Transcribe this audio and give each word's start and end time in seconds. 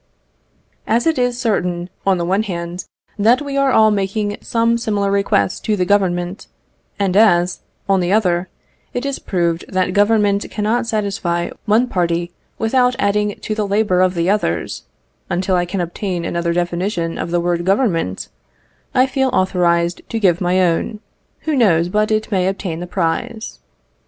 As 0.87 1.05
it 1.05 1.19
is 1.19 1.39
certain, 1.39 1.87
on 2.07 2.17
the 2.17 2.25
one 2.25 2.41
hand, 2.41 2.85
that 3.19 3.39
we 3.39 3.55
are 3.55 3.71
all 3.71 3.91
making 3.91 4.35
some 4.41 4.75
similar 4.79 5.11
request 5.11 5.63
to 5.65 5.75
the 5.75 5.85
Government; 5.85 6.47
and 6.97 7.15
as, 7.15 7.59
on 7.87 7.99
the 7.99 8.11
other, 8.11 8.49
it 8.95 9.05
is 9.05 9.19
proved 9.19 9.63
that 9.71 9.93
Government 9.93 10.49
cannot 10.49 10.87
satisfy 10.87 11.51
one 11.67 11.85
party 11.87 12.31
without 12.57 12.95
adding 12.97 13.35
to 13.41 13.53
the 13.53 13.67
labour 13.67 14.01
of 14.01 14.15
the 14.15 14.27
others, 14.27 14.85
until 15.29 15.55
I 15.55 15.65
can 15.65 15.81
obtain 15.81 16.25
another 16.25 16.51
definition 16.51 17.19
of 17.19 17.29
the 17.29 17.39
word 17.39 17.63
Government, 17.63 18.27
I 18.95 19.05
feel 19.05 19.29
authorised 19.31 20.01
to 20.09 20.19
give 20.19 20.41
my 20.41 20.61
own. 20.61 20.99
Who 21.41 21.55
knows 21.55 21.89
but 21.89 22.09
it 22.09 22.31
may 22.31 22.47
obtain 22.47 22.79
the 22.79 22.87
prize? 22.87 23.59